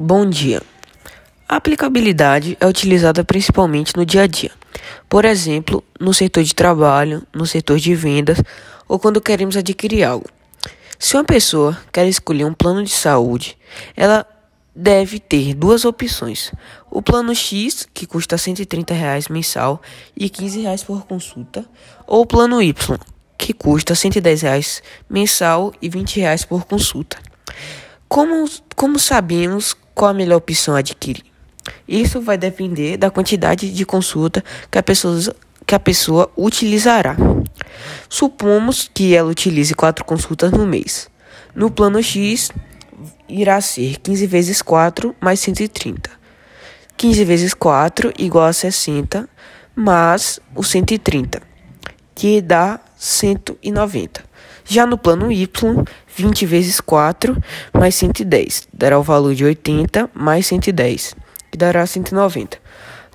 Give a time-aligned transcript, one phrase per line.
[0.00, 0.62] Bom dia.
[1.48, 4.52] A aplicabilidade é utilizada principalmente no dia a dia.
[5.08, 8.40] Por exemplo, no setor de trabalho, no setor de vendas
[8.86, 10.26] ou quando queremos adquirir algo.
[11.00, 13.58] Se uma pessoa quer escolher um plano de saúde,
[13.96, 14.24] ela
[14.72, 16.52] deve ter duas opções:
[16.88, 19.82] o plano X, que custa 130 reais mensal
[20.16, 21.64] e 15 reais por consulta,
[22.06, 23.00] ou o plano Y,
[23.36, 24.80] que custa 110 reais
[25.10, 27.18] mensal e 20 reais por consulta.
[28.08, 31.24] Como, como sabemos qual a melhor opção a adquirir?
[31.86, 35.34] Isso vai depender da quantidade de consulta que a pessoa,
[35.66, 37.14] que a pessoa utilizará.
[38.08, 41.10] Supomos que ela utilize quatro consultas no mês.
[41.54, 42.50] No plano X,
[43.28, 46.10] irá ser 15 vezes 4 mais 130.
[46.96, 49.28] 15 vezes 4 igual a 60,
[49.74, 51.40] mais o 130,
[52.14, 54.27] que dá 190.
[54.70, 55.48] Já no plano Y,
[56.14, 61.16] 20 vezes 4 mais 110 dará o valor de 80 mais 110,
[61.50, 62.58] que dará 190.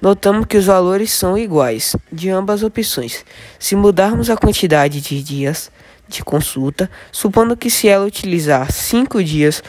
[0.02, 3.24] Notamos que os valores são iguais de ambas opções.
[3.60, 5.72] Se mudarmos a quantidade de dias
[6.08, 9.64] de consulta, supondo que se ela utilizar 5 dias,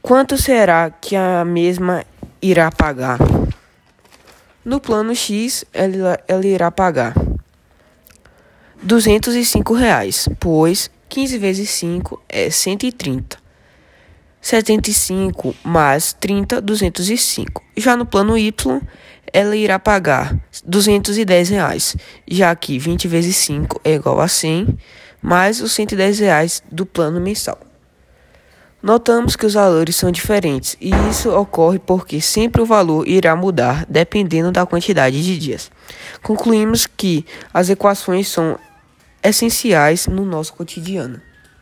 [0.00, 2.02] quanto será que a mesma
[2.40, 3.18] irá pagar?
[4.64, 7.12] No plano X, ela, ela irá pagar
[8.84, 13.38] 205 reais, pois 15 vezes 5 é 130.
[14.42, 17.62] 75 mais 30, 205.
[17.76, 18.80] Já no plano Y,
[19.32, 24.76] ela irá pagar 210 reais, já que 20 vezes 5 é igual a 100,
[25.22, 27.60] mais os 110 reais do plano mensal.
[28.82, 33.86] Notamos que os valores são diferentes e isso ocorre porque sempre o valor irá mudar
[33.88, 35.70] dependendo da quantidade de dias.
[36.24, 38.58] Concluímos que as equações são
[39.24, 41.20] essenciais no nosso cotidiano.